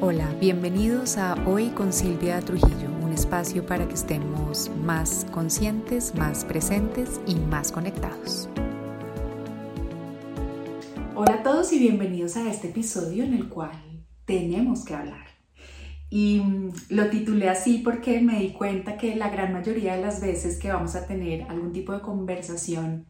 [0.00, 6.44] Hola, bienvenidos a Hoy con Silvia Trujillo, un espacio para que estemos más conscientes, más
[6.44, 8.48] presentes y más conectados.
[11.14, 15.26] Hola a todos y bienvenidos a este episodio en el cual tenemos que hablar.
[16.10, 20.20] Y mm, lo titulé así porque me di cuenta que la gran mayoría de las
[20.20, 23.06] veces que vamos a tener algún tipo de conversación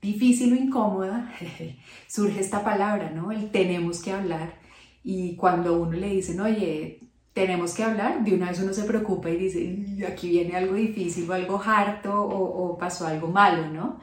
[0.00, 1.30] difícil o incómoda,
[2.08, 3.30] surge esta palabra, ¿no?
[3.30, 4.61] El tenemos que hablar.
[5.04, 7.00] Y cuando uno le dicen, oye,
[7.32, 11.28] tenemos que hablar, de una vez uno se preocupa y dice, aquí viene algo difícil
[11.30, 14.00] o algo harto o, pasó algo malo, ¿no?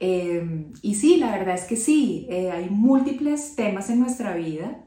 [0.00, 4.82] Em, y sí, la verdad es que sí, eh, hay múltiples temas en nuestra vida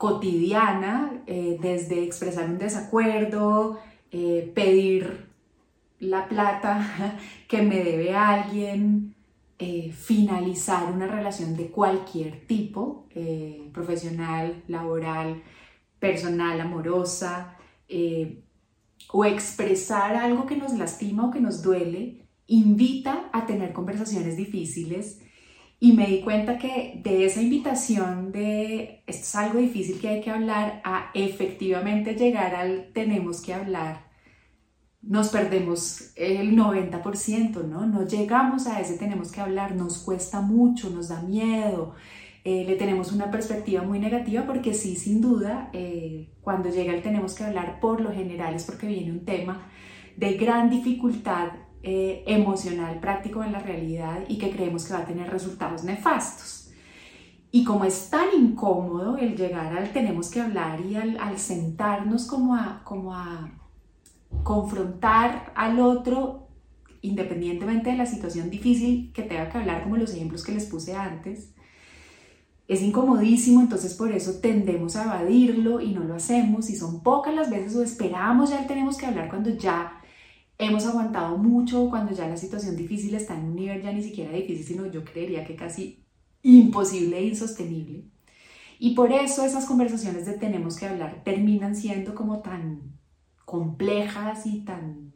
[0.00, 3.78] cotidiana, eh, desde expresar un desacuerdo,
[4.10, 5.26] eh, pedir
[5.98, 7.18] la plata
[7.48, 9.14] que me debe alguien,
[9.60, 13.08] eh, finalizar una relación de cualquier tipo,
[13.72, 15.42] profesional, laboral,
[15.98, 17.56] personal, amorosa,
[19.12, 25.20] o expresar algo que nos lastima o que nos duele, invita a tener conversaciones difíciles.
[25.78, 30.20] Y me di cuenta que de esa invitación de esto es algo difícil que hay
[30.20, 34.09] que hablar a efectivamente llegar al tenemos que hablar,
[35.02, 37.86] nos perdemos el 90%, ¿no?
[37.86, 41.94] No llegamos a ese tenemos que hablar, nos cuesta mucho, nos da miedo,
[42.44, 47.02] eh, le tenemos una perspectiva muy negativa porque sí, sin duda, eh, cuando llega el
[47.02, 49.66] tenemos que hablar, por lo general es porque viene un tema
[50.16, 51.48] de gran dificultad
[51.82, 56.70] eh, emocional práctico en la realidad y que creemos que va a tener resultados nefastos.
[57.52, 62.26] Y como es tan incómodo el llegar al tenemos que hablar y al, al sentarnos
[62.26, 63.59] como a, como a
[64.42, 66.48] confrontar al otro,
[67.02, 70.94] independientemente de la situación difícil que tenga que hablar, como los ejemplos que les puse
[70.94, 71.52] antes,
[72.68, 77.34] es incomodísimo, entonces por eso tendemos a evadirlo y no lo hacemos y son pocas
[77.34, 80.00] las veces o esperamos ya tenemos que hablar cuando ya
[80.56, 84.32] hemos aguantado mucho cuando ya la situación difícil está en un nivel ya ni siquiera
[84.32, 86.04] difícil, sino yo creería que casi
[86.42, 88.04] imposible e insostenible.
[88.78, 92.99] Y por eso esas conversaciones de tenemos que hablar terminan siendo como tan
[93.50, 95.12] complejas y tan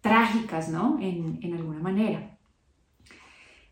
[0.00, 0.98] trágicas, ¿no?
[0.98, 2.38] En, en alguna manera.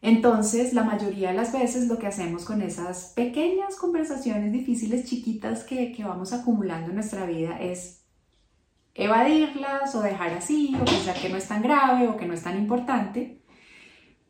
[0.03, 5.65] Entonces, la mayoría de las veces lo que hacemos con esas pequeñas conversaciones difíciles, chiquitas
[5.65, 8.03] que, que vamos acumulando en nuestra vida es
[8.95, 12.43] evadirlas o dejar así o pensar que no es tan grave o que no es
[12.43, 13.41] tan importante,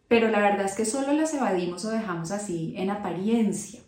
[0.07, 3.81] pero la verdad es que solo las evadimos o dejamos así en apariencia,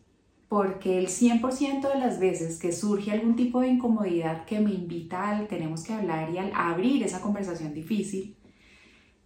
[0.53, 5.31] porque el 100% de las veces que surge algún tipo de incomodidad que me invita
[5.31, 8.37] al tenemos que hablar y al abrir esa conversación difícil,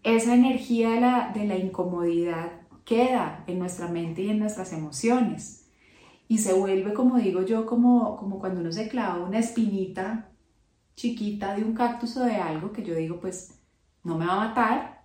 [0.04, 5.68] esa energía de la, de la incomodidad queda en nuestra mente y en nuestras emociones
[6.28, 10.30] y se vuelve, como digo yo, como, como cuando uno se clava una espinita
[10.94, 13.60] chiquita de un cactus o de algo que yo digo, pues
[14.04, 15.04] no me va a matar,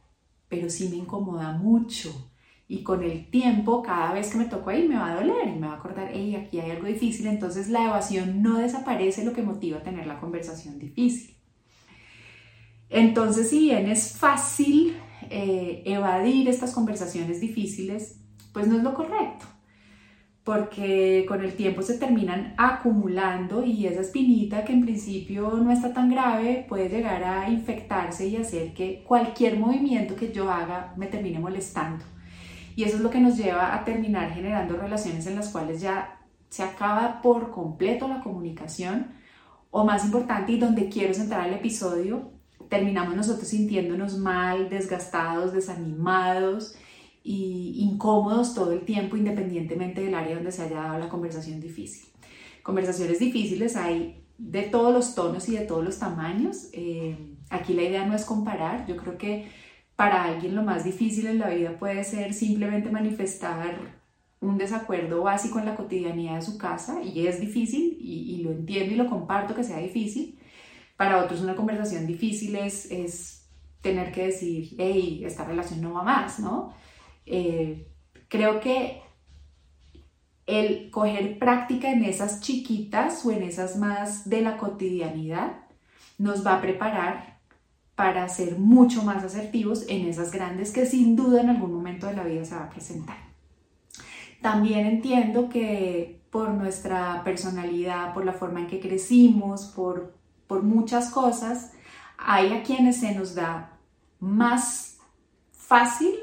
[0.50, 2.31] pero sí me incomoda mucho.
[2.72, 5.60] Y con el tiempo, cada vez que me toco ahí, me va a doler y
[5.60, 7.28] me va a acordar, hey, aquí hay algo difícil.
[7.28, 11.36] Entonces la evasión no desaparece, lo que motiva a tener la conversación difícil.
[12.88, 14.96] Entonces, si bien es fácil
[15.30, 18.22] eh, evadir estas conversaciones difíciles,
[18.54, 19.46] pues no es lo correcto
[20.46, 25.94] porque con el tiempo se terminan acumulando y esa espinita que en principio no está
[25.94, 31.06] tan grave puede llegar a infectarse y hacer que cualquier movimiento que yo haga me
[31.08, 32.04] termine molestando.
[32.76, 36.20] Y eso es lo que nos lleva a terminar generando relaciones en las cuales ya
[36.50, 39.14] se acaba por completo la comunicación
[39.72, 42.32] o más importante y donde quiero centrar el episodio,
[42.70, 46.76] terminamos nosotros sintiéndonos mal, desgastados, desanimados
[47.24, 52.10] y incómodos todo el tiempo independientemente del área donde se haya dado la conversación difícil.
[52.64, 56.70] Conversaciones difíciles hay de todos los tonos y de todos los tamaños.
[56.74, 57.18] Eh,
[57.50, 59.50] aquí la idea no es comparar, yo creo que
[60.02, 63.78] para alguien lo más difícil en la vida puede ser simplemente manifestar
[64.40, 68.96] un desacuerdo básico en la cotidianidad de su casa y es difícil y, lo entiendo
[68.96, 70.40] y lo comparto que sea difícil.
[70.98, 73.48] Para otros una conversación difícil es, es
[73.82, 76.74] tener que decir, hey, esta relación no va más, ¿no?
[77.28, 77.86] Eh,
[78.28, 79.04] creo que
[80.48, 85.60] el coger práctica en esas chiquitas o en esas más de la cotidianidad
[86.18, 87.31] nos va a preparar
[88.02, 92.16] para ser mucho más asertivos en esas grandes que sin duda en algún momento de
[92.16, 93.18] la vida se va a presentar.
[94.42, 100.16] También entiendo que por nuestra personalidad, por la forma en que crecimos, por,
[100.48, 101.74] por muchas cosas,
[102.18, 103.78] hay a quienes se nos da
[104.20, 104.98] más
[105.52, 106.16] fácil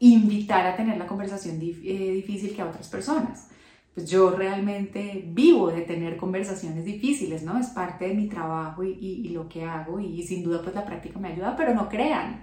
[0.00, 3.49] invitar a tener la conversación eh, difícil que a otras personas.
[3.94, 7.58] Pues yo realmente vivo de tener conversaciones difíciles, ¿no?
[7.58, 10.84] Es parte de mi trabajo y, y, lo que hago y, sin duda pues la
[10.84, 12.42] práctica me ayuda, pero no crean.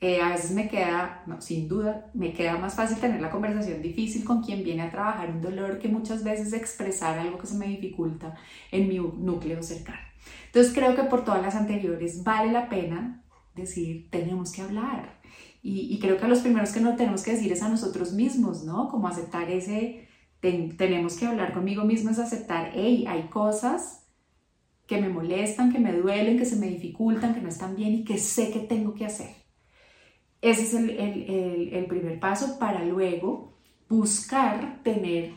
[0.00, 3.80] Eh, a veces me queda, no, sin duda, me queda más fácil tener la conversación
[3.80, 7.54] difícil con quien viene a trabajar un dolor que muchas veces expresar algo que se
[7.54, 8.34] me dificulta
[8.72, 10.00] en mi núcleo cercano.
[10.46, 13.22] Entonces creo que por todas las anteriores vale la pena
[13.54, 15.20] decir, tenemos que hablar.
[15.62, 18.12] Y, y creo que a los primeros que no tenemos que decir es a nosotros
[18.12, 18.88] mismos, ¿no?
[18.88, 20.08] Como aceptar ese
[20.42, 24.08] tenemos que hablar conmigo mismo es aceptar, hey, hay cosas
[24.86, 28.04] que me molestan, que me duelen, que se me dificultan, que no están bien y
[28.04, 29.30] que sé que tengo que hacer.
[30.40, 33.56] Ese es el, el, el primer paso para luego
[33.88, 35.34] buscar tener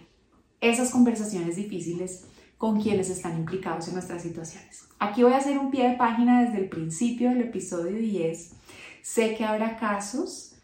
[0.59, 2.25] esas conversaciones difíciles
[2.57, 4.87] con quienes están implicados en nuestras situaciones.
[4.97, 8.53] Aquí voy a hacer un pie de página desde el principio del episodio 10.
[9.03, 10.55] Sé que habrá casos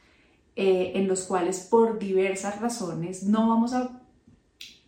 [0.56, 4.01] eh, en los cuales por diversas razones no vamos a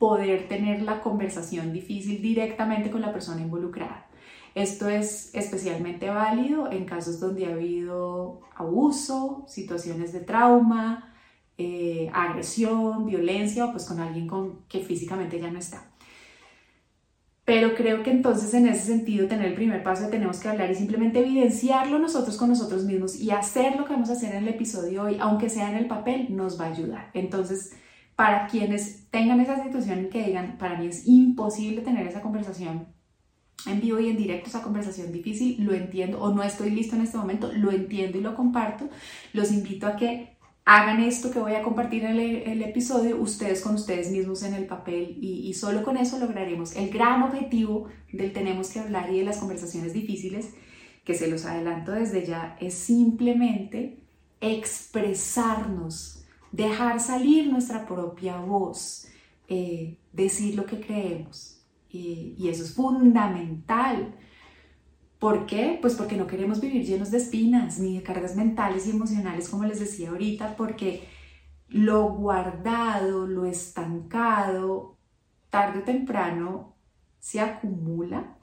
[0.03, 4.05] poder tener la conversación difícil directamente con la persona involucrada.
[4.53, 11.15] Esto es especialmente válido en casos donde ha habido abuso, situaciones de trauma,
[11.57, 15.89] eh, agresión, violencia o pues con alguien con, que físicamente ya no está.
[17.45, 20.75] Pero creo que entonces en ese sentido tener el primer paso tenemos que hablar y
[20.75, 24.49] simplemente evidenciarlo nosotros con nosotros mismos y hacer lo que vamos a hacer en el
[24.49, 27.09] episodio hoy, aunque sea en el papel, nos va a ayudar.
[27.13, 27.77] Entonces,
[28.15, 32.87] para quienes tengan esa situación que digan, para mí es imposible tener esa conversación
[33.65, 37.03] en vivo y en directo, esa conversación difícil, lo entiendo, o no estoy listo en
[37.03, 38.89] este momento, lo entiendo y lo comparto,
[39.31, 43.75] los invito a que hagan esto que voy a compartir en el, episodio, ustedes con
[43.75, 48.31] ustedes mismos en el papel y, y, solo con eso lograremos el gran objetivo del
[48.31, 50.53] tenemos que hablar y de las conversaciones difíciles,
[51.03, 53.99] que se los adelanto desde ya, es simplemente
[54.39, 56.22] expresarnos
[56.53, 59.07] dejar salir nuestra propia voz,
[59.49, 61.49] eh, decir lo que creemos.
[61.95, 64.15] y eso es fundamental.
[65.19, 65.77] ¿Por qué?
[65.79, 69.63] Pues porque no queremos vivir llenos de espinas ni de cargas mentales y emocionales, como
[69.63, 71.07] les decía ahorita, porque
[71.69, 74.97] lo guardado, lo estancado,
[75.49, 76.75] tarde o temprano
[77.19, 78.37] se acumula,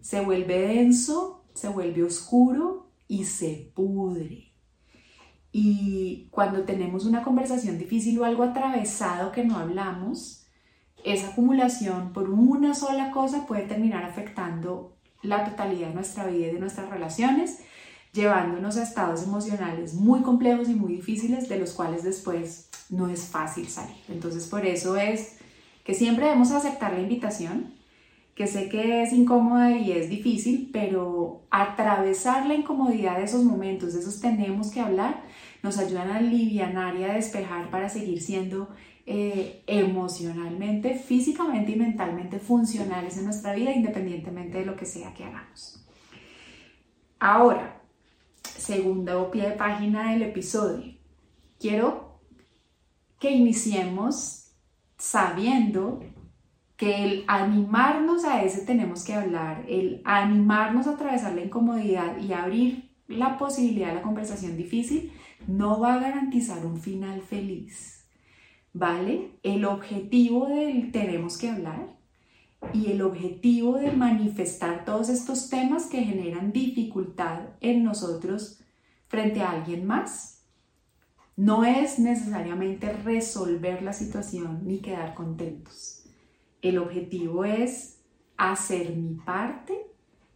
[0.00, 4.49] se vuelve denso, se vuelve oscuro y se pudre.
[5.52, 10.46] Y cuando tenemos una conversación difícil o algo atravesado que no hablamos,
[11.04, 16.52] esa acumulación por una sola cosa puede terminar afectando la totalidad de nuestra vida y
[16.52, 17.60] de nuestras relaciones,
[18.12, 23.24] llevándonos a estados emocionales muy complejos y muy difíciles de los cuales después no es
[23.24, 23.96] fácil salir.
[24.08, 25.36] Entonces por eso es
[25.84, 27.74] que siempre debemos aceptar la invitación,
[28.40, 33.92] que sé que es incómoda y es difícil, pero atravesar la incomodidad de esos momentos,
[33.92, 35.24] de esos tenemos que hablar,
[35.62, 38.70] nos ayudan a aliviar y a despejar para seguir siendo
[39.04, 45.24] eh, emocionalmente, físicamente y mentalmente funcionales en nuestra vida, independientemente de lo que sea que
[45.24, 45.86] hagamos.
[47.18, 47.82] Ahora,
[48.42, 50.94] segundo pie de página del episodio.
[51.58, 52.18] Quiero
[53.18, 54.54] que iniciemos
[54.96, 56.00] sabiendo
[56.80, 62.32] que el animarnos a ese tenemos que hablar, el animarnos a atravesar la incomodidad y
[62.32, 65.12] abrir la posibilidad de la conversación difícil,
[65.46, 68.06] no va a garantizar un final feliz.
[68.72, 69.32] ¿Vale?
[69.42, 71.98] El objetivo del tenemos que hablar
[72.72, 78.58] y el objetivo de manifestar todos estos temas que generan dificultad en nosotros
[79.06, 80.46] frente a alguien más
[81.36, 85.99] no es necesariamente resolver la situación ni quedar contentos.
[86.62, 87.98] El objetivo es
[88.36, 89.86] hacer mi parte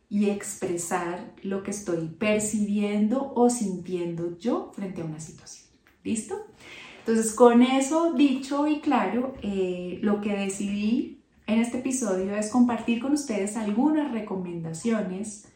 [0.08, 5.68] y expresar lo que estoy percibiendo o sintiendo yo frente a una situación.
[6.02, 6.46] ¿Listo?
[7.00, 13.00] Entonces, con eso dicho y claro, eh, lo que decidí en este episodio es compartir
[13.00, 15.48] con ustedes algunas recomendaciones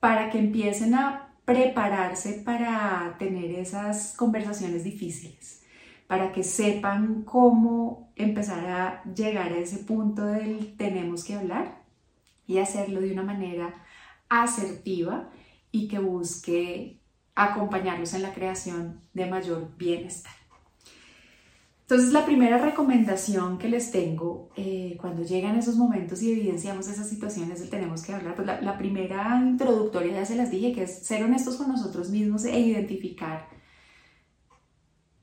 [0.00, 5.61] para que empiecen a prepararse para tener esas conversaciones difíciles,
[6.12, 11.80] para que sepan cómo empezar a llegar a ese punto del tenemos que hablar
[12.46, 13.72] y hacerlo de una manera
[14.28, 15.30] asertiva
[15.70, 17.00] y que busque
[17.34, 20.34] acompañarlos en la creación de mayor bienestar.
[21.80, 27.08] Entonces, la primera recomendación que les tengo eh, cuando llegan esos momentos y evidenciamos esas
[27.08, 30.82] situaciones del tenemos que hablar, pues la, la, primera introductoria ya se las dije, que
[30.82, 33.61] es ser honestos con nosotros mismos e identificar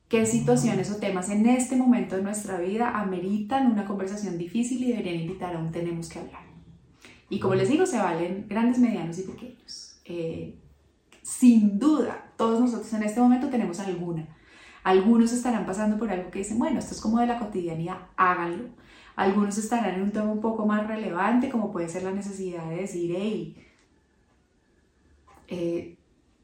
[0.10, 4.90] qué situaciones o temas en este momento de nuestra vida ameritan una conversación difícil y
[4.90, 6.42] deberían invitar a un tenemos que hablar.
[7.30, 10.02] Y como les digo, se valen grandes, medianos y pequeños.
[10.06, 10.56] Eh,
[11.22, 14.28] sin duda, todos nosotros en este momento tenemos alguna.
[14.84, 18.70] Algunos estarán pasando por algo que dicen, bueno, esto es como de la cotidianidad, háganlo.
[19.16, 22.78] Algunos estarán en un tema un poco más relevante, como puede ser la necesidad de
[22.78, 23.64] decir, hey,
[25.50, 25.99] eh,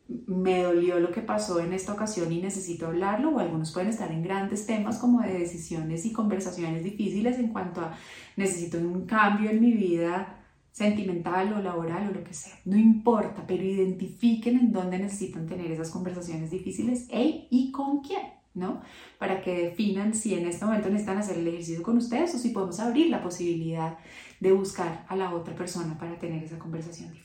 [0.08, 4.12] me dolió lo que pasó en esta ocasión y necesito hablarlo, o algunos pueden estar
[4.12, 7.98] en grandes temas como de decisiones y conversaciones difíciles en cuanto a
[8.36, 12.54] necesito un cambio en mi vida sentimental o laboral o lo que sea.
[12.66, 18.28] No importa, pero identifiquen en dónde necesitan tener esas conversaciones difíciles e, y con quién,
[18.54, 18.82] ¿no?
[19.18, 22.50] Para que definan si en este momento necesitan hacer el ejercicio con ustedes o si
[22.50, 23.98] podemos abrir la posibilidad
[24.42, 27.25] de buscar a la otra persona para tener esa conversación difícil.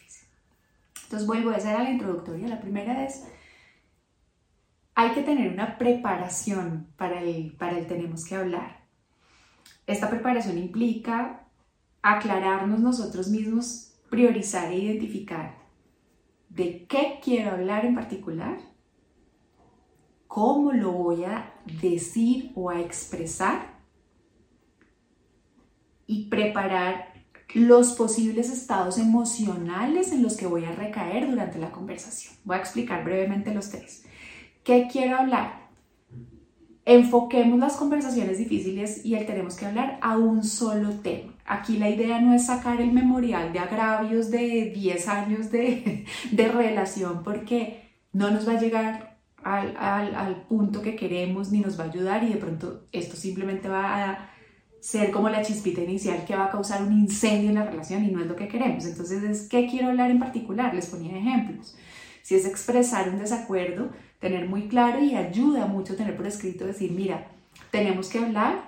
[1.10, 2.46] Entonces vuelvo a hacer a la introductoria.
[2.46, 3.24] La primera es,
[4.94, 8.86] hay que tener una preparación para el, para el tenemos que hablar.
[9.88, 11.48] Esta preparación implica
[12.00, 15.58] aclararnos nosotros mismos, priorizar e identificar
[16.48, 18.58] de qué quiero hablar en particular,
[20.28, 23.80] cómo lo voy a decir o a expresar
[26.06, 27.09] y preparar
[27.54, 32.34] los posibles estados emocionales en los que voy a recaer durante la conversación.
[32.44, 34.04] Voy a explicar brevemente los tres.
[34.62, 35.68] ¿Qué quiero hablar?
[36.84, 41.34] Enfoquemos las conversaciones difíciles y el tenemos que hablar a un solo tema.
[41.44, 47.22] Aquí la idea no es sacar el memorial de agravios de 10 años de, relación
[47.22, 51.88] porque no nos va a llegar al, al, punto que queremos ni nos va a
[51.88, 54.29] ayudar y de pronto esto simplemente va a
[54.80, 58.10] ser como la chispita inicial que va a causar un incendio en la relación y
[58.10, 58.84] no es lo que queremos.
[58.86, 60.74] Entonces, ¿qué quiero hablar en particular?
[60.74, 61.76] Les ponía ejemplos.
[62.22, 66.92] Si es expresar un desacuerdo, tener muy claro y ayuda mucho tener por escrito decir,
[66.92, 67.28] mira,
[67.70, 68.64] tenemos que hablar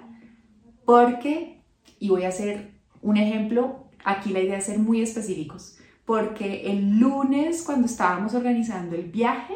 [0.85, 1.61] porque,
[1.99, 6.99] y voy a hacer un ejemplo, aquí la idea es ser muy específicos, porque el
[6.99, 9.55] lunes cuando estábamos organizando el viaje,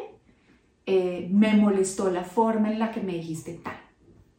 [0.85, 3.86] eh, me molestó la forma en la que me dijiste tal.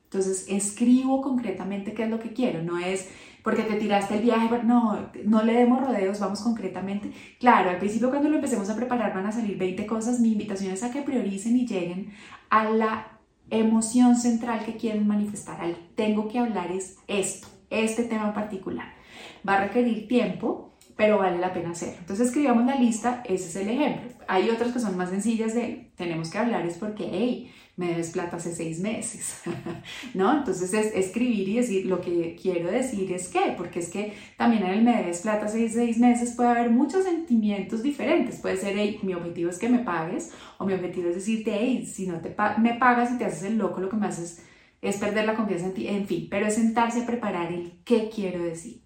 [0.09, 3.09] Entonces escribo concretamente qué es lo que quiero, no es
[3.43, 7.13] porque te tiraste el viaje, no, no le demos rodeos, vamos concretamente.
[7.39, 10.73] Claro, al principio cuando lo empecemos a preparar van a salir 20 cosas, mi invitación
[10.73, 12.13] es a que prioricen y lleguen
[12.51, 13.19] a la
[13.51, 18.99] emoción central que quieren manifestar, al tengo que hablar es esto, este tema en particular
[19.47, 21.97] va a requerir tiempo, pero vale la pena hacerlo.
[22.01, 24.11] Entonces escribamos la lista, ese es el ejemplo.
[24.27, 28.11] Hay otras que son más sencillas de tenemos que hablar es porque, hey, me debes
[28.11, 29.41] plata hace seis meses,
[30.15, 30.37] ¿no?
[30.37, 34.65] Entonces es escribir y decir lo que quiero decir es que, porque es que también
[34.65, 38.41] en el me debes plata hace seis meses puede haber muchos sentimientos diferentes.
[38.41, 41.87] Puede ser, hey, mi objetivo es que me pagues, o mi objetivo es decirte, hey,
[41.87, 44.43] si no te me pagas y te haces el loco, lo que me haces
[44.83, 48.11] es perder la confianza en ti, en fin, pero es sentarse a preparar el qué
[48.13, 48.83] quiero decir.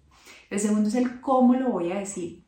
[0.51, 2.43] El segundo es el cómo lo voy a decir.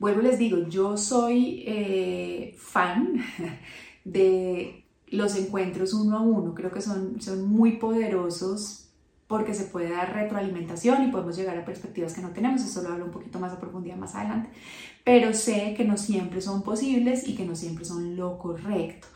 [0.00, 3.22] Vuelvo les digo, yo soy eh, fan
[4.04, 6.54] de los encuentros uno a uno.
[6.54, 8.86] Creo que son, son muy poderosos
[9.26, 12.62] porque se puede dar retroalimentación y podemos llegar a perspectivas que no tenemos.
[12.62, 14.50] Eso lo hablo un poquito más a profundidad más adelante.
[15.04, 19.08] Pero sé que no siempre son posibles y que no siempre son lo correcto.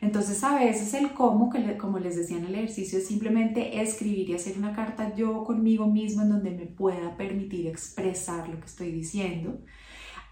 [0.00, 4.28] Entonces a veces el cómo, que como les decía en el ejercicio, es simplemente escribir
[4.28, 8.66] y hacer una carta yo conmigo mismo en donde me pueda permitir expresar lo que
[8.66, 9.58] estoy diciendo.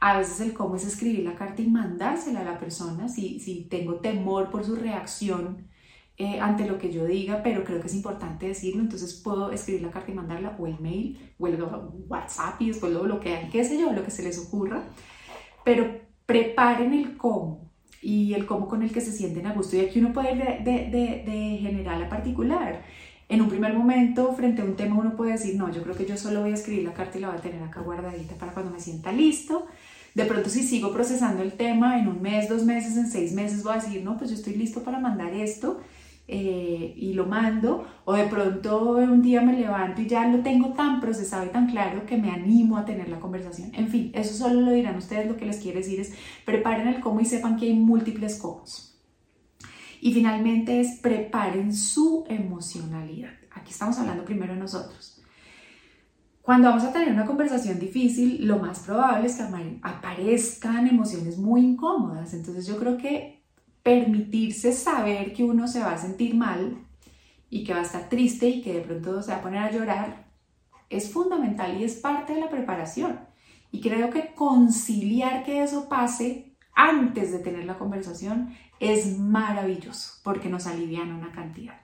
[0.01, 3.65] A veces el cómo es escribir la carta y mandársela a la persona si, si
[3.65, 5.69] tengo temor por su reacción
[6.17, 9.83] eh, ante lo que yo diga, pero creo que es importante decirlo, entonces puedo escribir
[9.83, 11.61] la carta y mandarla o el mail o el
[12.09, 14.85] WhatsApp y después lo bloquean, qué sé yo, lo que se les ocurra,
[15.65, 17.69] pero preparen el cómo
[18.01, 19.77] y el cómo con el que se sienten a gusto.
[19.77, 22.85] Y aquí uno puede ir de, de, de, general a particular.
[23.29, 26.07] En un primer momento, frente a un tema, uno puede decir, no, yo creo que
[26.07, 28.53] yo solo voy a escribir la carta y la voy a tener acá guardadita para
[28.53, 29.67] cuando me sienta listo.
[30.15, 33.65] De pronto, si sigo procesando el tema en un mes, dos meses, en seis meses,
[33.65, 35.81] voy a decir, no, pues yo estoy listo para mandar esto
[36.29, 40.73] eh, y lo mando, o de pronto un día me levanto y ya lo tengo
[40.73, 43.73] tan procesado y tan claro que me animo a tener la conversación.
[43.75, 46.15] En fin, eso solo lo dirán ustedes, lo que les quiero decir es
[46.47, 48.65] preparen el cómo y sepan que hay múltiples cómo.
[50.01, 53.33] Y finalmente es preparen su emocionalidad.
[53.51, 55.14] Aquí estamos hablando primero de nosotros.
[56.45, 61.63] Cuando vamos a tener una conversación difícil, lo más probable es que aparezcan emociones muy
[61.63, 62.35] incómodas.
[62.35, 63.43] Entonces yo creo que
[63.83, 66.77] permitirse saber que uno se va a sentir mal
[67.49, 69.73] y que va a estar triste y que de pronto se va a poner a
[69.73, 70.27] llorar
[70.91, 73.21] es fundamental y es parte de la preparación.
[73.73, 80.51] Y creo que conciliar que eso pase antes de tener la conversación es maravilloso porque
[80.51, 81.81] nos alivian una cantidad.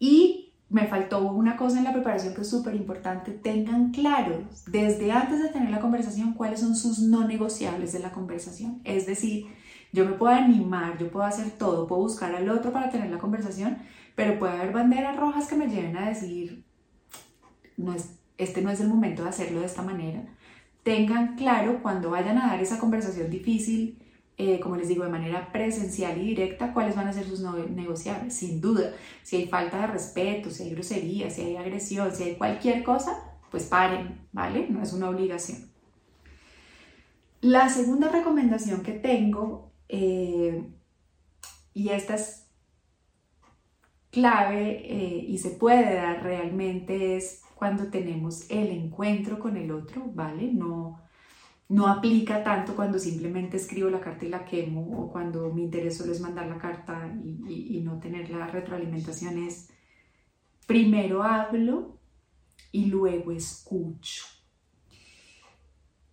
[0.00, 3.32] Y me faltó una cosa en la preparación que es súper importante.
[3.32, 8.12] Tengan claro desde antes de tener la conversación cuáles son sus no negociables de la
[8.12, 8.80] conversación.
[8.84, 9.46] Es decir,
[9.92, 13.18] yo me puedo animar, yo puedo hacer todo, puedo buscar al otro para tener la
[13.18, 13.78] conversación,
[14.14, 16.64] pero puede haber banderas rojas que me lleven a decir,
[17.76, 20.24] no es, este no es el momento de hacerlo de esta manera.
[20.82, 23.98] Tengan claro cuando vayan a dar esa conversación difícil,
[24.36, 28.34] eh, como les digo, de manera presencial y directa, cuáles van a ser sus negociables,
[28.34, 28.92] sin duda.
[29.22, 33.36] Si hay falta de respeto, si hay grosería, si hay agresión, si hay cualquier cosa,
[33.50, 34.66] pues paren, ¿vale?
[34.68, 35.70] No es una obligación.
[37.40, 40.64] La segunda recomendación que tengo, eh,
[41.72, 42.48] y esta es
[44.10, 50.02] clave eh, y se puede dar realmente, es cuando tenemos el encuentro con el otro,
[50.12, 50.52] ¿vale?
[50.52, 51.03] No,
[51.74, 55.96] no aplica tanto cuando simplemente escribo la carta y la quemo o cuando mi interés
[55.96, 57.12] solo es mandar la carta
[57.48, 59.38] y, no tener la retroalimentación.
[59.38, 59.70] Es
[60.68, 61.98] primero hablo
[62.70, 64.22] y luego escucho.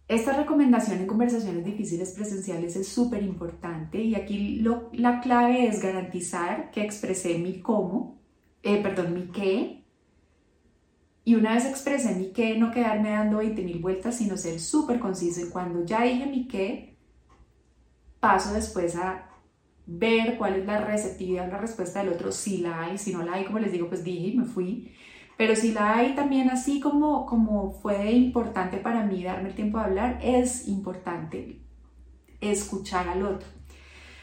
[0.07, 5.79] Esta recomendación en conversaciones difíciles presenciales es súper importante y aquí lo, la clave es
[5.79, 8.19] garantizar que expresé mi cómo,
[8.63, 9.80] eh, perdón, mi qué.
[11.23, 14.99] Y una vez expresé mi qué, no quedarme dando 20 mil vueltas, sino ser súper
[14.99, 15.41] conciso.
[15.41, 16.97] Y cuando ya dije mi qué,
[18.19, 19.29] paso después a
[19.85, 23.33] ver cuál es la receptividad, la respuesta del otro, si la hay, si no la
[23.33, 24.93] hay, como les digo, pues dije y me fui.
[25.37, 29.79] Pero si la hay también así como, como fue importante para mí darme el tiempo
[29.79, 31.61] de hablar, es importante
[32.41, 33.47] escuchar al otro.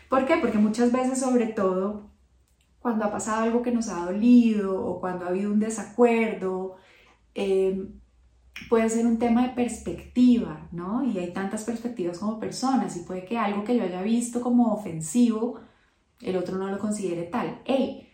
[0.09, 0.37] ¿Por qué?
[0.37, 2.11] Porque muchas veces, sobre todo,
[2.80, 6.76] cuando ha pasado algo que nos ha dolido o cuando ha habido un desacuerdo,
[7.35, 7.88] eh,
[8.68, 11.04] puede ser un tema de perspectiva, ¿no?
[11.04, 14.73] Y hay tantas perspectivas como personas y puede que algo que yo haya visto como
[14.73, 15.61] ofensivo,
[16.20, 17.62] el otro no lo considere tal.
[17.64, 18.08] ¡Ey!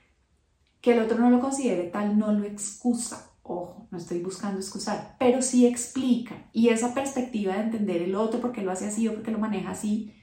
[0.80, 3.30] Que el otro no lo considere tal no lo excusa.
[3.42, 6.48] Ojo, no estoy buscando excusar, pero sí explica.
[6.52, 9.70] Y esa perspectiva de entender el otro porque lo hace así o porque lo maneja
[9.70, 10.14] así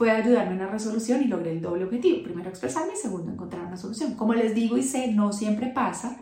[0.00, 2.22] puede ayudarme en una resolución y logré el doble objetivo.
[2.22, 4.14] Primero expresarme y segundo encontrar una solución.
[4.14, 6.16] Como les digo y sé, no siempre pasa,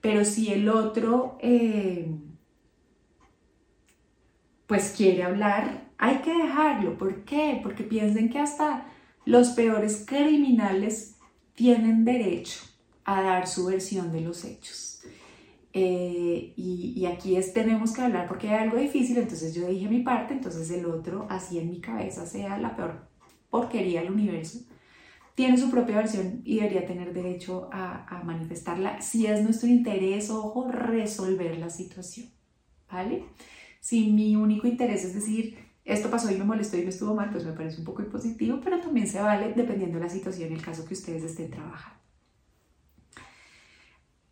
[0.00, 2.10] pero si el otro eh,
[4.66, 6.98] pues quiere hablar, hay que dejarlo.
[6.98, 7.60] ¿Por qué?
[7.62, 8.86] Porque piensen que hasta
[9.24, 11.14] los peores criminales
[11.54, 12.58] tienen derecho
[13.04, 15.00] a dar su versión de los hechos.
[15.72, 20.02] Eh, y, aquí es, tenemos que hablar porque hay algo difícil, entonces yo dije mi
[20.02, 23.11] parte, entonces el otro, así en mi cabeza, sea la peor
[23.52, 24.60] porquería del universo,
[25.34, 30.30] tiene su propia versión y debería tener derecho a, a manifestarla si es nuestro interés,
[30.30, 32.28] ojo, resolver la situación,
[32.90, 33.24] ¿vale?
[33.80, 37.30] Si mi único interés es decir, esto pasó y me molestó y me estuvo mal,
[37.30, 40.54] pues me parece un poco impositivo, pero también se vale dependiendo de la situación y
[40.54, 42.00] el caso que ustedes estén trabajando.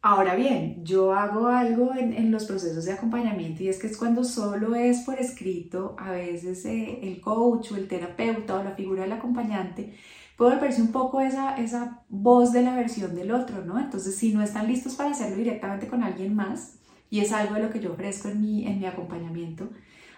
[0.03, 4.25] Ahora bien, yo hago algo en, los procesos de acompañamiento y es que es cuando
[4.25, 9.03] solo es por escrito, a veces eh, el coach o el terapeuta o la figura
[9.03, 9.95] del acompañante
[10.39, 13.79] puede volverse un poco esa, esa voz de la versión del otro, ¿no?
[13.79, 16.79] Entonces, si no están listos para hacerlo directamente con alguien más,
[17.11, 19.69] y es algo de lo que yo ofrezco en mi, en mi acompañamiento,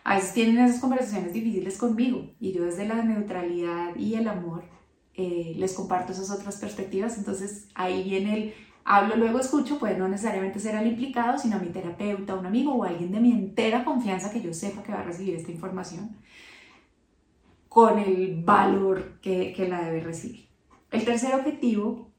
[0.05, 4.65] a veces tienen esas conversaciones difíciles conmigo y yo desde la neutralidad y el amor
[5.15, 10.09] eh, les comparto esas otras perspectivas, entonces ahí viene el Hablo, luego escucho, puede no
[10.09, 13.85] necesariamente ser al implicado, sino a mi terapeuta, un amigo o alguien de mi entera
[13.85, 16.17] confianza que yo sepa que va a recibir esta información
[17.69, 20.49] con el valor que, que la debe recibir.
[20.91, 22.11] El tercer objetivo,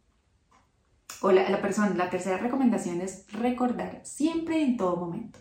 [1.22, 5.40] o la, la, persona, la tercera recomendación es recordar siempre y en todo momento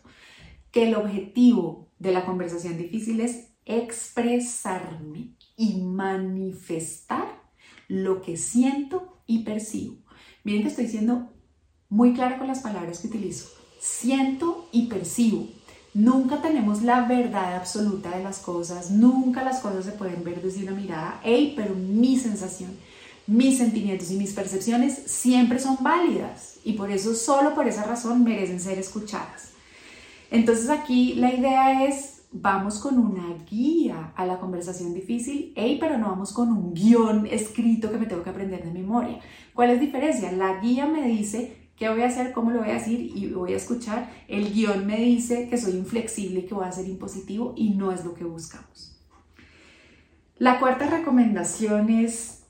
[0.71, 7.43] que el objetivo de la conversación difícil es expresarme y manifestar
[7.89, 10.02] lo que siento y percibo
[10.45, 11.31] Miren que estoy siendo
[11.89, 13.49] muy clara con las palabras que utilizo.
[13.81, 15.49] Siento y percibo.
[15.95, 20.63] Nunca tenemos la verdad absoluta de las cosas, nunca las cosas se pueden ver desde
[20.63, 22.71] una mirada, hey, pero mi sensación,
[23.27, 28.25] mis sentimientos y mis percepciones siempre son válidas y por eso, solo por esa razón,
[28.25, 29.51] merecen ser escuchadas.
[30.31, 35.99] Entonces aquí la idea es vamos con una guía a la conversación difícil, hey, pero
[35.99, 39.21] no vamos con un guion escrito que me tengo que aprender de memoria.
[39.55, 40.33] ¿Cuál es la diferencia?
[40.33, 43.53] La guía me dice qué voy a hacer, cómo lo voy a decir y voy
[43.53, 44.11] a escuchar.
[44.29, 47.93] El guion me dice que soy inflexible y que voy a ser impositivo y no
[47.93, 48.99] es lo que buscamos.
[50.39, 52.45] La cuarta recomendación es,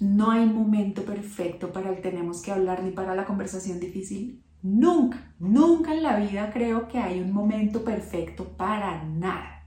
[0.00, 5.34] no hay momento perfecto para el tenemos que hablar ni para la conversación difícil Nunca,
[5.38, 9.66] nunca en la vida creo que hay un momento perfecto para nada.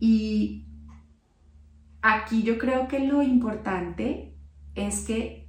[0.00, 0.66] Y
[2.02, 4.36] aquí yo creo que lo importante
[4.74, 5.48] es que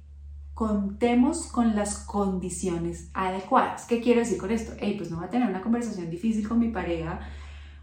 [0.54, 3.84] contemos con las condiciones adecuadas.
[3.86, 4.74] ¿Qué quiero decir con esto?
[4.78, 7.18] Hey, pues no voy a tener una conversación difícil con mi pareja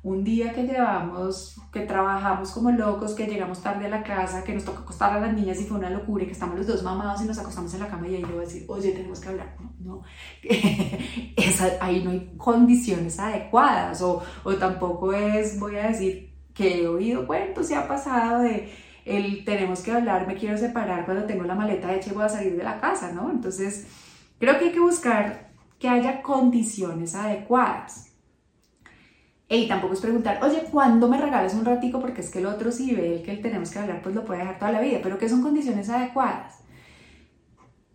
[0.01, 4.53] un día que llevamos, que trabajamos como locos, que llegamos tarde a la casa, que
[4.53, 6.83] nos toca acostar a las niñas y fue una locura y que estamos los dos
[6.83, 9.19] mamados y nos acostamos en la cama y ahí le voy a decir, oye, tenemos
[9.19, 9.55] que hablar.
[9.59, 10.03] No, no.
[11.81, 17.27] ahí no hay condiciones adecuadas o, o tampoco es, voy a decir, que he oído
[17.27, 18.69] cuentos y ha pasado de
[19.05, 22.29] el tenemos que hablar, me quiero separar cuando tengo la maleta hecha y voy a
[22.29, 23.31] salir de la casa, ¿no?
[23.31, 23.87] Entonces,
[24.39, 28.08] creo que hay que buscar que haya condiciones adecuadas.
[29.51, 31.99] Y tampoco es preguntar, oye, ¿cuándo me regalas un ratico?
[31.99, 34.41] Porque es que el otro si ve el que tenemos que hablar, pues lo puede
[34.41, 34.99] dejar toda la vida.
[35.01, 36.59] Pero ¿qué son condiciones adecuadas?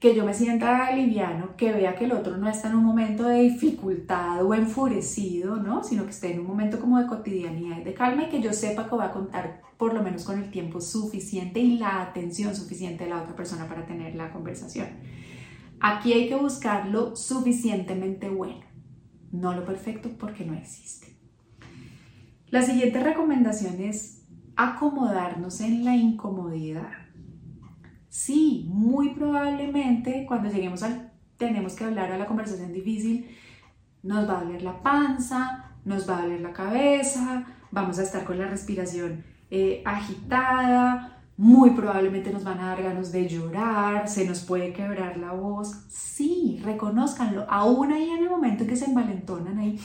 [0.00, 3.28] Que yo me sienta liviano, que vea que el otro no está en un momento
[3.28, 5.84] de dificultad o enfurecido, ¿no?
[5.84, 8.52] Sino que esté en un momento como de cotidianidad y de calma y que yo
[8.52, 12.56] sepa que voy a contar por lo menos con el tiempo suficiente y la atención
[12.56, 14.88] suficiente de la otra persona para tener la conversación.
[15.78, 18.64] Aquí hay que buscar lo suficientemente bueno,
[19.30, 21.13] no lo perfecto porque no existe.
[22.54, 24.22] La siguiente recomendación es
[24.54, 26.92] acomodarnos en la incomodidad.
[28.08, 33.28] Sí, muy probablemente cuando lleguemos al tenemos que hablar a la conversación difícil,
[34.04, 38.22] nos va a doler la panza, nos va a doler la cabeza, vamos a estar
[38.22, 44.28] con la respiración eh, agitada, muy probablemente nos van a dar ganas de llorar, se
[44.28, 45.86] nos puede quebrar la voz.
[45.88, 49.76] Sí, reconozcanlo, aún ahí en el momento que se envalentonan ahí,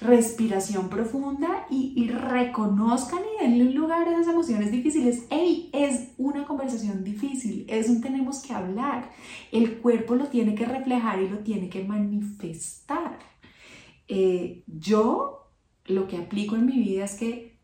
[0.00, 5.26] respiración profunda y, y reconozcan y denle lugar a esas emociones difíciles.
[5.30, 5.70] ¡Ey!
[5.72, 9.10] Es una conversación difícil, es un tenemos que hablar.
[9.52, 13.18] El cuerpo lo tiene que reflejar y lo tiene que manifestar.
[14.08, 15.50] Eh, yo
[15.84, 17.58] lo que aplico en mi vida es que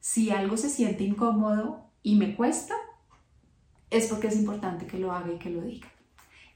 [0.00, 2.74] si algo se siente incómodo y me cuesta,
[3.90, 5.88] es porque es importante que lo haga y que lo diga.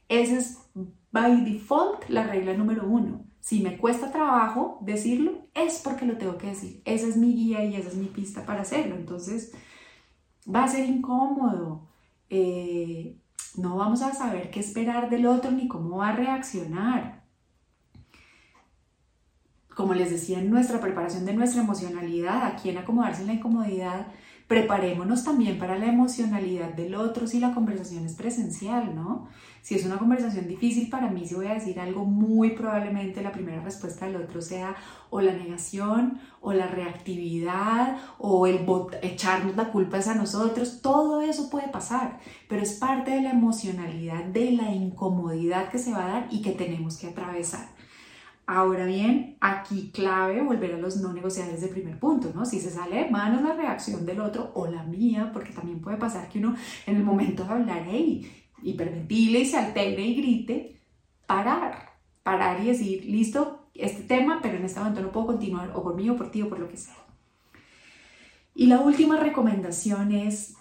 [0.08, 0.58] Esa es,
[1.12, 3.25] by default, la regla número uno.
[3.46, 6.82] Si me cuesta trabajo decirlo, es porque lo tengo que decir.
[6.84, 8.96] Esa es mi guía y esa es mi pista para hacerlo.
[8.96, 9.52] Entonces,
[10.52, 11.86] va a ser incómodo.
[12.28, 13.20] Eh,
[13.56, 17.24] no vamos a saber qué esperar del otro ni cómo va a reaccionar
[19.76, 24.06] como les decía, en nuestra preparación de nuestra emocionalidad, aquí en acomodarse en la incomodidad,
[24.46, 29.28] preparémonos también para la emocionalidad del otro si la conversación es presencial, ¿no?
[29.60, 33.32] Si es una conversación difícil para mí, si voy a decir algo, muy probablemente la
[33.32, 34.76] primera respuesta del otro sea
[35.10, 38.60] o la negación, o la reactividad, o el
[39.02, 44.24] echarnos la culpa a nosotros, todo eso puede pasar, pero es parte de la emocionalidad,
[44.26, 47.75] de la incomodidad que se va a dar y que tenemos que atravesar.
[48.48, 52.46] Ahora bien, aquí clave volver a los no negociables de primer punto, ¿no?
[52.46, 55.96] Si se sale de manos la reacción del otro o la mía, porque también puede
[55.96, 56.54] pasar que uno
[56.86, 60.80] en el momento de hablar, hey, hiperventile y se altere y grite,
[61.26, 65.82] parar, parar y decir, listo, este tema, pero en este momento no puedo continuar o
[65.82, 66.96] por mí o por ti o por lo que sea.
[68.54, 70.54] Y la última recomendación es,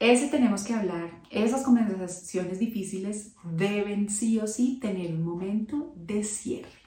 [0.00, 6.24] ese tenemos que hablar, esas conversaciones difíciles deben sí o sí tener un momento de
[6.24, 6.77] cierre.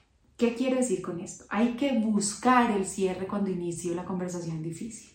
[0.41, 1.45] ¿Qué quiero decir con esto?
[1.49, 5.11] Hay que buscar el cierre cuando inicio la conversación difícil.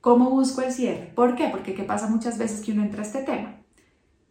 [0.00, 1.12] ¿Cómo busco el cierre?
[1.14, 1.50] ¿Por qué?
[1.52, 3.60] Porque ¿qué pasa muchas veces que uno entra a este tema?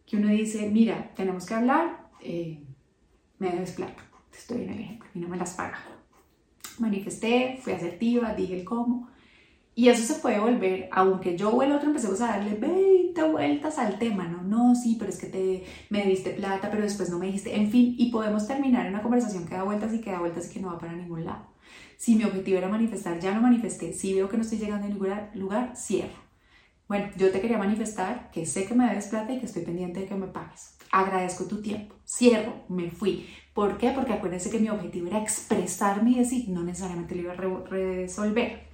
[0.04, 2.62] Que uno dice, mira, tenemos que hablar, eh,
[3.38, 5.78] me debes plata, estoy en el ejemplo, y no me las paga.
[6.78, 9.08] Manifesté, fui asertiva, dije el cómo,
[9.76, 13.78] y eso se puede volver, aunque yo o el otro empecemos a darle 20 vueltas
[13.78, 14.42] al tema, ¿no?
[14.42, 17.70] No, sí, pero es que te, me diste plata, pero después no me dijiste, en
[17.70, 20.60] fin, y podemos terminar una conversación que da vueltas y que da vueltas y que
[20.60, 21.46] no va para ningún lado.
[21.96, 23.92] Si mi objetivo era manifestar, ya lo manifesté.
[23.92, 26.22] Si veo que no estoy llegando a ningún lugar, cierro.
[26.86, 30.00] Bueno, yo te quería manifestar que sé que me debes plata y que estoy pendiente
[30.00, 30.76] de que me pagues.
[30.92, 31.96] Agradezco tu tiempo.
[32.06, 33.26] Cierro, me fui.
[33.54, 33.90] ¿Por qué?
[33.90, 37.36] Porque acuérdense que mi objetivo era expresarme y decir, no necesariamente lo iba a
[37.70, 38.73] resolver.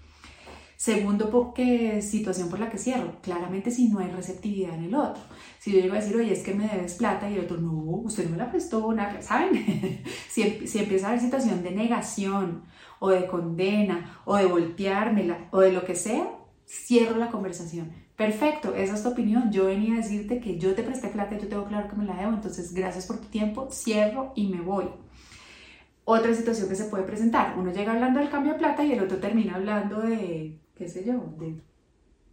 [0.80, 3.20] Segundo, porque situación por la que cierro.
[3.20, 5.22] Claramente si no hay receptividad en el otro.
[5.58, 7.70] Si yo llego a decir, oye, es que me debes plata y el otro, no,
[7.70, 10.02] usted no me la prestó, nada, ¿saben?
[10.30, 12.62] si, si empieza a haber situación de negación
[12.98, 16.30] o de condena o de volteármela o de lo que sea,
[16.66, 17.92] cierro la conversación.
[18.16, 19.52] Perfecto, esa es tu opinión.
[19.52, 22.06] Yo venía a decirte que yo te presté plata y yo tengo claro que me
[22.06, 24.86] la debo, entonces gracias por tu tiempo, cierro y me voy.
[26.06, 29.04] Otra situación que se puede presentar, uno llega hablando del cambio de plata y el
[29.04, 31.60] otro termina hablando de qué sé yo, de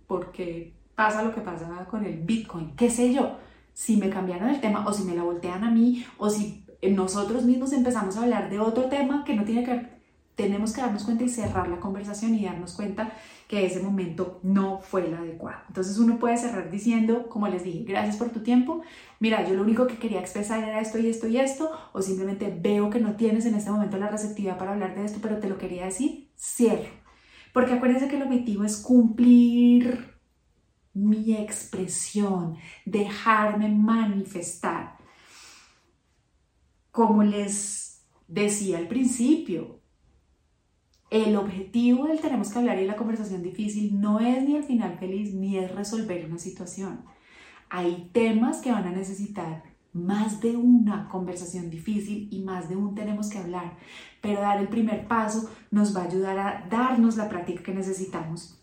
[0.07, 3.35] por qué pasa lo que pasa con el Bitcoin, qué sé yo,
[3.73, 7.43] si me cambiaron el tema o si me la voltean a mí o si nosotros
[7.43, 9.97] mismos empezamos a hablar de otro tema que no tiene que ver,
[10.35, 13.11] tenemos que darnos cuenta y cerrar la conversación y darnos cuenta
[13.49, 15.63] que ese momento no fue el adecuado.
[15.67, 18.81] Entonces uno puede cerrar diciendo, como les dije, gracias por tu tiempo,
[19.19, 22.57] mira, yo lo único que quería expresar era esto y esto y esto, o simplemente
[22.61, 25.49] veo que no tienes en este momento la receptividad para hablar de esto, pero te
[25.49, 26.96] lo quería decir, cierro
[27.57, 30.13] Porque acuérdense que el objetivo es cumplir
[30.93, 34.99] mi expresión, dejarme manifestar.
[36.91, 39.81] Como les decía al principio,
[41.09, 44.99] el objetivo del tenemos que hablar y la conversación difícil no es ni el final
[44.99, 47.05] feliz ni es resolver una situación.
[47.71, 49.63] Hay temas que van a necesitar
[50.05, 53.73] más de una conversación difícil y más de un tenemos que hablar,
[54.21, 58.61] pero dar el primer paso nos va a ayudar a darnos la práctica que necesitamos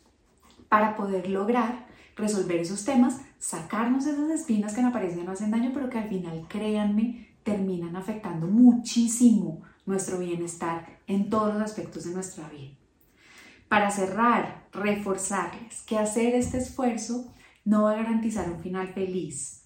[0.68, 5.70] para poder lograr resolver esos temas, sacarnos esas espinas que en apariencia no hacen daño,
[5.74, 12.14] pero que al final, créanme, terminan afectando muchísimo nuestro bienestar en todos los aspectos de
[12.14, 12.74] nuestra vida.
[13.68, 17.32] Para cerrar, reforzarles que hacer este esfuerzo
[17.64, 19.63] no va a garantizar un final feliz.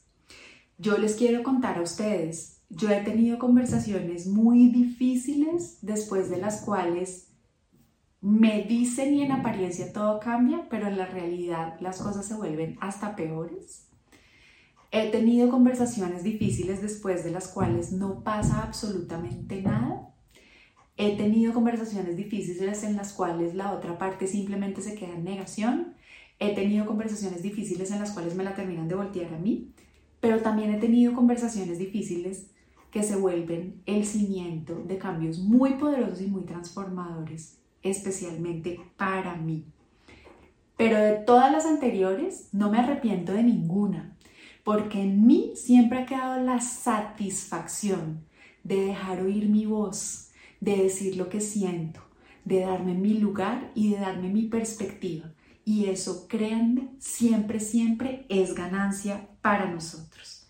[0.78, 6.60] Yo les quiero contar a ustedes, yo he tenido conversaciones muy difíciles después de las
[6.60, 7.32] cuales
[8.20, 12.76] me dicen y en apariencia todo cambia, pero en la realidad las cosas se vuelven
[12.80, 13.88] hasta peores.
[14.92, 20.14] He tenido conversaciones difíciles después de las cuales no pasa absolutamente nada.
[20.96, 25.94] He tenido conversaciones difíciles en las cuales la otra parte simplemente se queda en negación.
[26.38, 29.72] He tenido conversaciones difíciles en las cuales me la terminan de voltear a mí.
[30.20, 32.46] Pero también he tenido conversaciones difíciles
[32.90, 39.64] que se vuelven el cimiento de cambios muy poderosos y muy transformadores especialmente para mí.
[40.76, 44.16] Pero de todas las anteriores no me arrepiento de ninguna,
[44.64, 48.24] porque en mí siempre ha quedado la satisfacción
[48.62, 52.00] de dejar oír mi voz, de decir lo que siento,
[52.44, 55.32] de darme mi lugar y de darme mi perspectiva.
[55.68, 60.48] Y eso, créanme, siempre, siempre es ganancia para nosotros.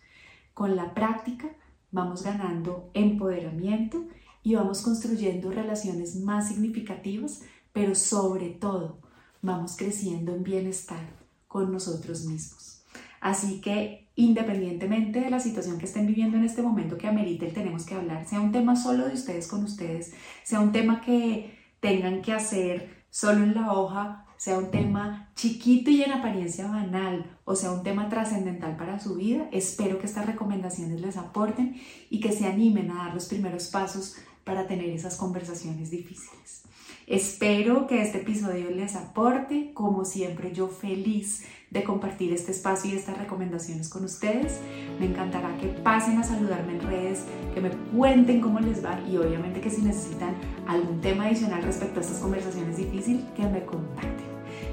[0.55, 1.49] Con la práctica
[1.91, 4.07] vamos ganando empoderamiento
[4.45, 9.01] y vamos construyendo relaciones más significativas, pero sobre todo
[9.43, 11.05] vamos creciendo en bienestar
[11.49, 12.85] con nosotros mismos.
[13.21, 17.55] Así que independientemente de la situación que estén viviendo en este momento que amerite el
[17.55, 20.13] tenemos que hablar, sea un tema solo de ustedes con ustedes,
[20.45, 25.91] sea un tema que tengan que hacer solo en la hoja, sea un tema chiquito
[25.91, 30.27] y en apariencia banal o sea un tema trascendental para su vida, espero que estas
[30.27, 31.77] recomendaciones les aporten
[32.09, 36.63] y que se animen a dar los primeros pasos para tener esas conversaciones difíciles.
[37.07, 42.97] Espero que este episodio les aporte, como siempre yo feliz de compartir este espacio y
[42.97, 44.61] estas recomendaciones con ustedes.
[45.01, 47.25] Me encantará que pasen a saludarme en redes,
[47.55, 50.35] que me cuenten cómo les va y obviamente que si necesitan
[50.67, 54.28] algún tema adicional respecto a estas conversaciones difíciles, que me contacten.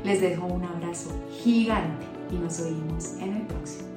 [0.06, 3.94] Les dejo un abrazo gigante y nos oímos en el próximo.